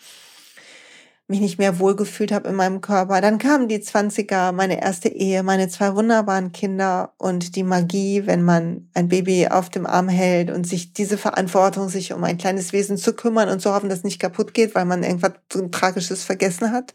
[1.31, 3.21] Mich nicht mehr wohlgefühlt habe in meinem Körper.
[3.21, 8.43] Dann kamen die Zwanziger, meine erste Ehe, meine zwei wunderbaren Kinder und die Magie, wenn
[8.43, 12.73] man ein Baby auf dem Arm hält und sich diese Verantwortung, sich um ein kleines
[12.73, 15.33] Wesen zu kümmern und zu hoffen, dass es nicht kaputt geht, weil man irgendwas
[15.71, 16.93] Tragisches vergessen hat.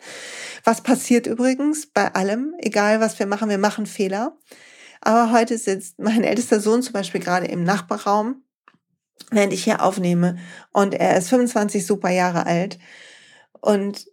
[0.63, 4.38] Was passiert übrigens bei allem, egal was wir machen, wir machen Fehler.
[5.00, 8.43] Aber heute sitzt mein ältester Sohn zum Beispiel gerade im Nachbarraum,
[9.32, 10.38] während ich hier aufnehme
[10.74, 12.80] und er ist 25 super Jahre alt
[13.62, 14.06] und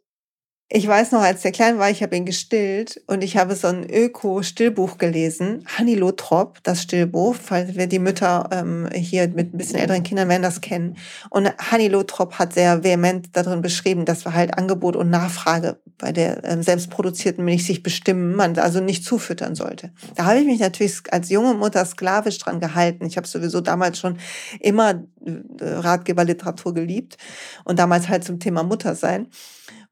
[0.75, 3.69] ich weiß noch, als der klein war, ich habe ihn gestillt und ich habe so
[3.69, 9.79] ein Öko-Stillbuch gelesen, Hanilotrop, das Stillbuch, falls wir die Mütter ähm, hier mit ein bisschen
[9.79, 10.97] älteren Kindern werden das kennen.
[11.29, 16.43] Und Hanilotrop hat sehr vehement darin beschrieben, dass wir halt Angebot und Nachfrage bei der
[16.45, 19.93] ähm, selbstproduzierten Milch sich bestimmen, man also nicht zufüttern sollte.
[20.15, 23.05] Da habe ich mich natürlich als junge Mutter sklavisch dran gehalten.
[23.05, 24.17] Ich habe sowieso damals schon
[24.59, 27.19] immer äh, Ratgeberliteratur geliebt
[27.65, 29.29] und damals halt zum Thema Mutter sein.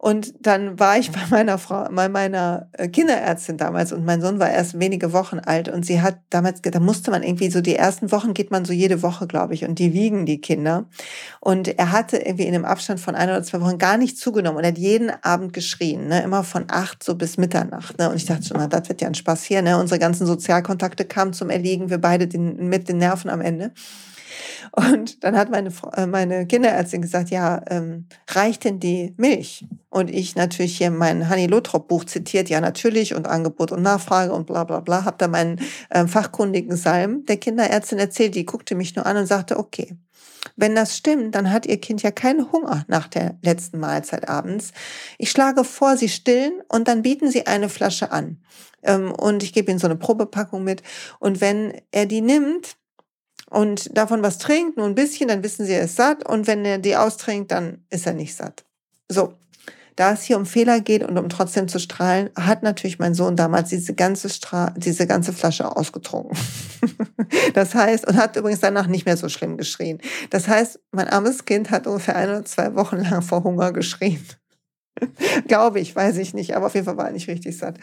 [0.03, 4.41] Und dann war ich bei meiner Frau, bei meiner äh, Kinderärztin damals und mein Sohn
[4.41, 7.77] war erst wenige Wochen alt und sie hat damals, da musste man irgendwie so die
[7.77, 10.87] ersten Wochen geht man so jede Woche, glaube ich, und die wiegen die Kinder.
[11.41, 14.57] Und er hatte irgendwie in einem Abstand von ein oder zwei Wochen gar nicht zugenommen
[14.57, 17.99] und er hat jeden Abend geschrien, ne, immer von acht so bis Mitternacht.
[17.99, 18.09] Ne?
[18.09, 19.61] Und ich dachte schon, na, das wird ja ein Spaß hier.
[19.61, 19.79] Ne?
[19.79, 23.73] Unsere ganzen Sozialkontakte kamen zum Erliegen, wir beide den, mit den Nerven am Ende.
[24.73, 29.67] Und dann hat meine, äh, meine Kinderärztin gesagt, ja, ähm, reicht denn die Milch?
[29.91, 34.33] Und ich natürlich hier mein Hanni Lothrop Buch zitiert, ja natürlich und Angebot und Nachfrage
[34.33, 38.77] und bla bla bla, habe da meinen ähm, fachkundigen Salm der Kinderärztin erzählt, die guckte
[38.77, 39.97] mich nur an und sagte, okay,
[40.57, 44.73] wenn das stimmt, dann hat Ihr Kind ja keinen Hunger nach der letzten Mahlzeit abends.
[45.19, 48.43] Ich schlage vor, Sie stillen und dann bieten Sie eine Flasche an.
[48.83, 50.83] Ähm, und ich gebe Ihnen so eine Probepackung mit.
[51.19, 52.77] Und wenn er die nimmt,
[53.51, 56.27] und davon was trinkt, nur ein bisschen, dann wissen sie, er ist satt.
[56.27, 58.65] Und wenn er die austrinkt, dann ist er nicht satt.
[59.09, 59.35] So.
[60.01, 63.37] Da es hier um Fehler geht und um trotzdem zu strahlen, hat natürlich mein Sohn
[63.37, 66.39] damals diese ganze, Stra diese ganze Flasche ausgetrunken.
[67.53, 69.99] das heißt, und hat übrigens danach nicht mehr so schlimm geschrien.
[70.31, 74.27] Das heißt, mein armes Kind hat ungefähr ein oder zwei Wochen lang vor Hunger geschrien.
[75.47, 77.77] Glaube ich, weiß ich nicht, aber auf jeden Fall war er nicht richtig satt.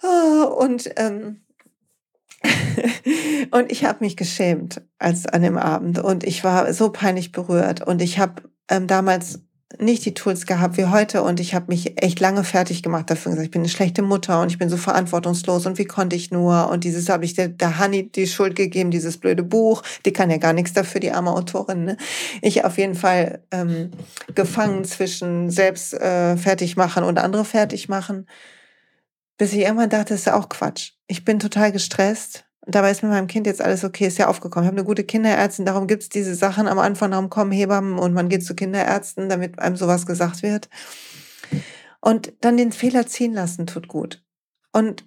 [0.00, 1.42] Ah, und ähm,
[3.50, 7.86] und ich habe mich geschämt als an dem Abend und ich war so peinlich berührt
[7.86, 9.40] und ich habe ähm, damals
[9.78, 13.32] nicht die Tools gehabt wie heute und ich habe mich echt lange fertig gemacht dafür
[13.32, 16.30] gesagt, ich bin eine schlechte Mutter und ich bin so verantwortungslos und wie konnte ich
[16.30, 20.12] nur und dieses habe ich der, der Honey die Schuld gegeben, dieses blöde Buch, die
[20.12, 21.84] kann ja gar nichts dafür, die arme Autorin.
[21.84, 21.96] Ne?
[22.42, 23.90] Ich auf jeden Fall ähm,
[24.34, 28.26] gefangen zwischen selbst äh, fertig machen und andere fertig machen
[29.38, 30.92] bis ich irgendwann dachte, das ist ja auch Quatsch.
[31.06, 32.45] Ich bin total gestresst.
[32.66, 34.64] Und dabei ist mit meinem Kind jetzt alles okay, ist ja aufgekommen.
[34.64, 38.12] Ich habe eine gute Kinderärztin, darum gibt's diese Sachen am Anfang, darum kommen Hebammen und
[38.12, 40.68] man geht zu Kinderärzten, damit einem sowas gesagt wird.
[42.00, 44.24] Und dann den Fehler ziehen lassen tut gut.
[44.72, 45.06] Und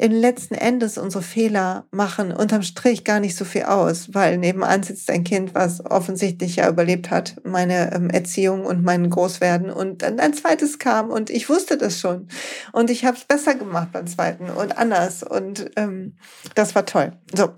[0.00, 4.84] im letzten Endes unsere Fehler machen unterm Strich gar nicht so viel aus, weil nebenan
[4.84, 10.02] sitzt ein Kind, was offensichtlich ja überlebt hat, meine ähm, Erziehung und mein Großwerden und
[10.02, 12.28] dann ein zweites kam und ich wusste das schon
[12.72, 16.16] und ich habe es besser gemacht beim zweiten und anders und ähm,
[16.54, 17.12] das war toll.
[17.34, 17.50] So,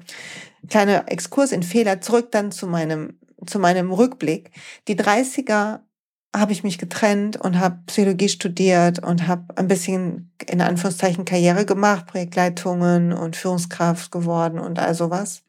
[0.67, 4.51] kleiner Exkurs in Fehler, zurück dann zu meinem zu meinem Rückblick.
[4.89, 5.81] Die 30er
[6.35, 11.67] habe ich mich getrennt und habe Psychologie studiert und habe ein bisschen in Anführungszeichen Karriere
[11.67, 15.43] gemacht, Projektleitungen und Führungskraft geworden und all sowas.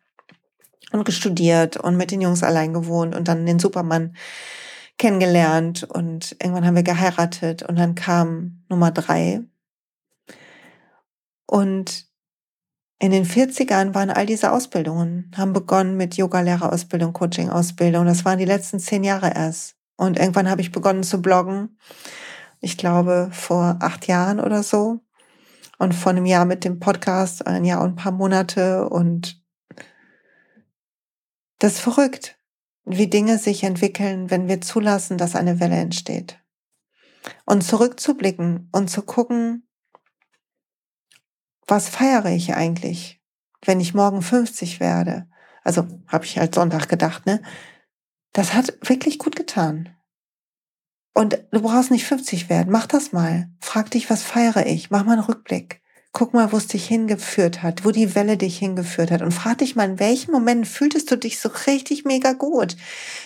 [0.91, 4.15] Und gestudiert und mit den Jungs allein gewohnt und dann den Supermann
[4.98, 9.41] kennengelernt und irgendwann haben wir geheiratet und dann kam Nummer drei.
[11.46, 12.08] Und
[13.00, 18.06] in den 40ern waren all diese Ausbildungen, haben begonnen mit Yoga-Lehrerausbildung, Coaching-Ausbildung.
[18.06, 19.81] Das waren die letzten zehn Jahre erst.
[20.01, 21.77] Und irgendwann habe ich begonnen zu bloggen.
[22.59, 25.01] Ich glaube vor acht Jahren oder so.
[25.77, 28.89] Und vor einem Jahr mit dem Podcast, ein Jahr und ein paar Monate.
[28.89, 29.39] Und
[31.59, 32.35] das ist verrückt,
[32.83, 36.39] wie Dinge sich entwickeln, wenn wir zulassen, dass eine Welle entsteht.
[37.45, 39.69] Und zurückzublicken und zu gucken,
[41.67, 43.21] was feiere ich eigentlich,
[43.63, 45.29] wenn ich morgen 50 werde?
[45.63, 47.43] Also habe ich halt Sonntag gedacht, ne?
[48.34, 49.96] Das hat wirklich gut getan.
[51.13, 52.72] Und du brauchst nicht 50 werden.
[52.72, 53.50] Mach das mal.
[53.60, 54.91] Frag dich, was feiere ich?
[54.91, 55.82] Mach mal einen Rückblick.
[56.13, 59.22] Guck mal, wo es dich hingeführt hat, wo die Welle dich hingeführt hat.
[59.22, 62.76] Und frag dich mal, in welchen Momenten fühltest du dich so richtig mega gut?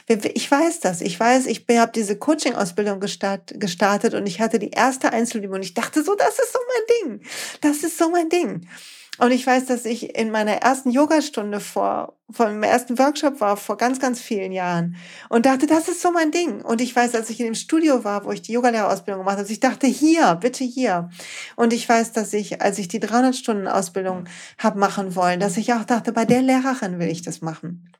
[0.07, 1.01] Ich weiß das.
[1.01, 5.73] Ich weiß, ich habe diese Coaching-Ausbildung gestartet und ich hatte die erste Einzelübung und ich
[5.73, 7.27] dachte so, das ist so mein Ding.
[7.61, 8.67] Das ist so mein Ding.
[9.17, 13.55] Und ich weiß, dass ich in meiner ersten Yogastunde vor, vor dem ersten Workshop war,
[13.55, 14.97] vor ganz, ganz vielen Jahren
[15.29, 16.61] und dachte, das ist so mein Ding.
[16.61, 19.49] Und ich weiß, als ich in dem Studio war, wo ich die Yogalehrerausbildung gemacht habe,
[19.49, 21.09] ich dachte, hier, bitte hier.
[21.55, 24.25] Und ich weiß, dass ich, als ich die 300 Stunden Ausbildung
[24.57, 27.91] habe machen wollen, dass ich auch dachte, bei der Lehrerin will ich das machen.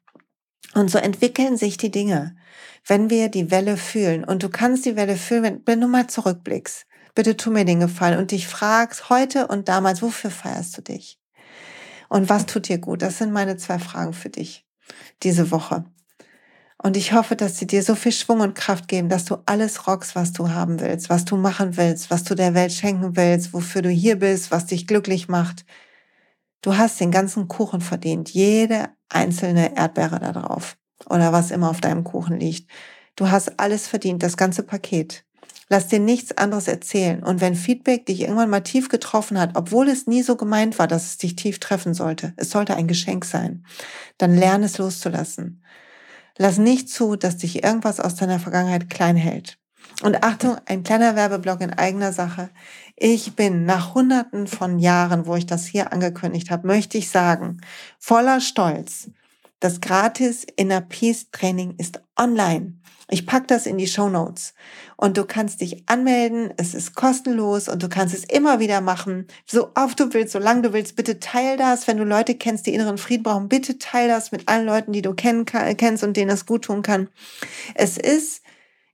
[0.73, 2.35] Und so entwickeln sich die Dinge,
[2.85, 4.25] wenn wir die Welle fühlen.
[4.25, 7.79] Und du kannst die Welle fühlen, wenn, wenn du mal zurückblickst bitte tu mir den
[7.79, 11.19] Gefallen und dich fragst heute und damals, wofür feierst du dich?
[12.09, 13.01] Und was tut dir gut?
[13.01, 14.65] Das sind meine zwei Fragen für dich
[15.23, 15.85] diese Woche.
[16.77, 19.87] Und ich hoffe, dass sie dir so viel Schwung und Kraft geben, dass du alles
[19.87, 23.53] rockst, was du haben willst, was du machen willst, was du der Welt schenken willst,
[23.53, 25.65] wofür du hier bist, was dich glücklich macht.
[26.61, 30.77] Du hast den ganzen Kuchen verdient, jede einzelne Erdbeere da drauf
[31.09, 32.69] oder was immer auf deinem Kuchen liegt.
[33.15, 35.25] Du hast alles verdient, das ganze Paket.
[35.67, 37.23] Lass dir nichts anderes erzählen.
[37.23, 40.87] Und wenn Feedback dich irgendwann mal tief getroffen hat, obwohl es nie so gemeint war,
[40.87, 43.65] dass es dich tief treffen sollte, es sollte ein Geschenk sein,
[44.17, 45.63] dann lerne es loszulassen.
[46.37, 49.57] Lass nicht zu, dass dich irgendwas aus deiner Vergangenheit klein hält.
[50.03, 52.49] Und Achtung, ein kleiner Werbeblock in eigener Sache.
[52.95, 57.61] Ich bin nach hunderten von Jahren, wo ich das hier angekündigt habe, möchte ich sagen,
[57.97, 59.09] voller Stolz,
[59.59, 62.79] das gratis Inner Peace Training ist online.
[63.09, 64.55] Ich pack das in die Show Notes
[64.97, 66.51] und du kannst dich anmelden.
[66.57, 70.63] Es ist kostenlos und du kannst es immer wieder machen, so oft du willst, solange
[70.63, 70.95] du willst.
[70.95, 73.47] Bitte teil das, wenn du Leute kennst, die inneren Frieden brauchen.
[73.47, 76.81] Bitte teil das mit allen Leuten, die du kennen, kennst und denen das gut tun
[76.81, 77.09] kann.
[77.75, 78.41] Es ist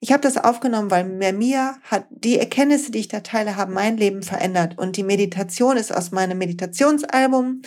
[0.04, 3.98] ich habe das aufgenommen, weil mir hat die Erkenntnisse, die ich da teile, haben mein
[3.98, 4.76] Leben verändert.
[4.80, 7.62] Und die Meditation ist aus meinem Meditationsalbum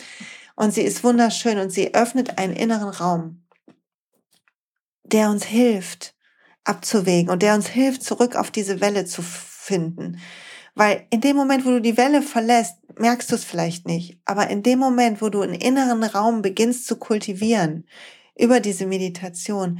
[0.55, 3.45] und sie ist wunderschön und sie öffnet einen inneren Raum,
[5.03, 6.15] der uns hilft,
[6.63, 10.19] abzuwägen und der uns hilft, zurück auf diese Welle zu finden.
[10.73, 14.19] Weil in dem Moment, wo du die Welle verlässt, merkst du es vielleicht nicht.
[14.25, 17.87] Aber in dem Moment, wo du einen inneren Raum beginnst zu kultivieren
[18.37, 19.79] über diese Meditation,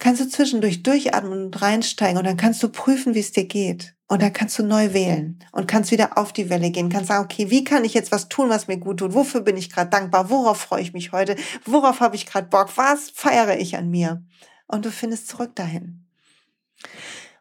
[0.00, 3.94] kannst du zwischendurch durchatmen und reinsteigen und dann kannst du prüfen, wie es dir geht.
[4.08, 7.24] Und dann kannst du neu wählen und kannst wieder auf die Welle gehen, kannst sagen,
[7.24, 9.14] okay, wie kann ich jetzt was tun, was mir gut tut?
[9.14, 10.30] Wofür bin ich gerade dankbar?
[10.30, 11.36] Worauf freue ich mich heute?
[11.64, 12.76] Worauf habe ich gerade Bock?
[12.76, 14.24] Was feiere ich an mir?
[14.66, 16.06] Und du findest zurück dahin.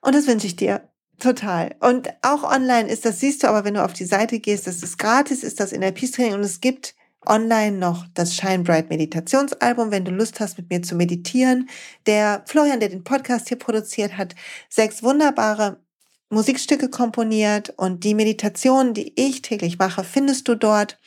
[0.02, 1.76] Und das wünsche ich dir total.
[1.80, 4.84] Und auch online ist das, siehst du aber, wenn du auf die Seite gehst, das
[4.84, 6.94] ist gratis, ist das in der Peace Training und es gibt
[7.26, 11.70] online noch das Shine Bright Meditationsalbum, wenn du Lust hast, mit mir zu meditieren.
[12.06, 14.36] Der Florian, der den Podcast hier produziert, hat
[14.70, 15.82] sechs wunderbare
[16.30, 21.00] Musikstücke komponiert und die Meditationen, die ich täglich mache, findest du dort.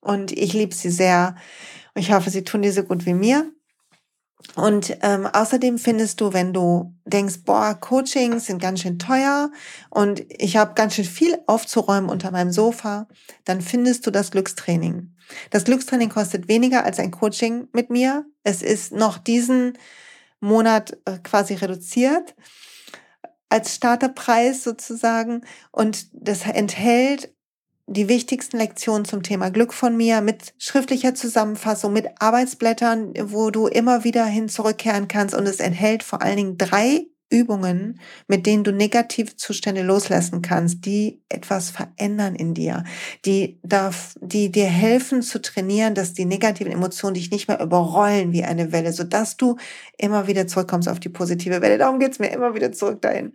[0.00, 1.36] Und ich liebe sie sehr.
[1.94, 3.52] Ich hoffe, sie tun dir so gut wie mir.
[4.54, 9.50] Und ähm, außerdem findest du, wenn du denkst, boah, Coachings sind ganz schön teuer
[9.90, 13.06] und ich habe ganz schön viel aufzuräumen unter meinem Sofa,
[13.44, 15.14] dann findest du das Glückstraining.
[15.50, 18.24] Das Glückstraining kostet weniger als ein Coaching mit mir.
[18.42, 19.78] Es ist noch diesen
[20.40, 22.34] Monat äh, quasi reduziert
[23.50, 27.34] als Starterpreis sozusagen und das enthält
[27.88, 33.66] die wichtigsten Lektionen zum Thema Glück von mir mit schriftlicher Zusammenfassung, mit Arbeitsblättern, wo du
[33.66, 35.34] immer wieder hin zurückkehren kannst.
[35.34, 40.84] Und es enthält vor allen Dingen drei Übungen, mit denen du negative Zustände loslassen kannst,
[40.84, 42.84] die etwas verändern in dir,
[43.24, 48.32] die darf, die dir helfen zu trainieren, dass die negativen Emotionen dich nicht mehr überrollen
[48.32, 49.56] wie eine Welle, sodass du
[49.96, 51.78] immer wieder zurückkommst auf die positive Welle.
[51.78, 53.32] Darum geht's mir immer wieder zurück dahin.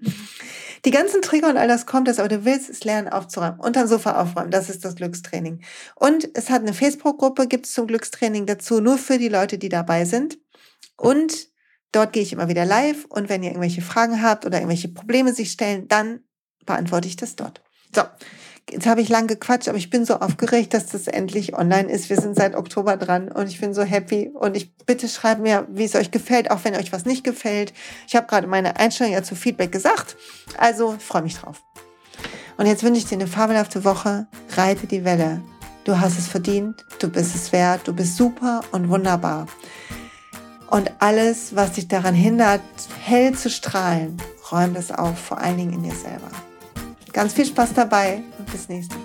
[0.84, 3.60] Die ganzen Trigger und all das kommt es, aber du willst es lernen aufzuräumen.
[3.60, 5.62] Unterm Sofa aufräumen, das ist das Glückstraining.
[5.96, 9.70] Und es hat eine Facebook-Gruppe, gibt es zum Glückstraining dazu, nur für die Leute, die
[9.70, 10.38] dabei sind.
[10.96, 11.50] Und
[11.96, 15.34] dort gehe ich immer wieder live und wenn ihr irgendwelche Fragen habt oder irgendwelche Probleme
[15.34, 16.20] sich stellen, dann
[16.66, 17.62] beantworte ich das dort.
[17.94, 18.04] So,
[18.72, 22.10] Jetzt habe ich lang gequatscht, aber ich bin so aufgeregt, dass das endlich online ist.
[22.10, 24.32] Wir sind seit Oktober dran und ich bin so happy.
[24.34, 27.74] Und ich bitte schreibt mir, wie es euch gefällt, auch wenn euch was nicht gefällt.
[28.08, 30.18] Ich habe gerade meine Einstellung ja zu Feedback gesagt.
[30.58, 31.62] Also freue mich drauf.
[32.58, 34.26] Und jetzt wünsche ich dir eine fabelhafte Woche.
[34.58, 35.44] Reite die Welle.
[35.84, 39.46] Du hast es verdient, du bist es wert, du bist super und wunderbar.
[40.70, 42.62] Und alles, was dich daran hindert,
[43.04, 44.18] hell zu strahlen,
[44.52, 46.30] räum das auf, vor allen Dingen in dir selber.
[47.14, 49.05] Ganz viel Spaß dabei und bis nächste Woche.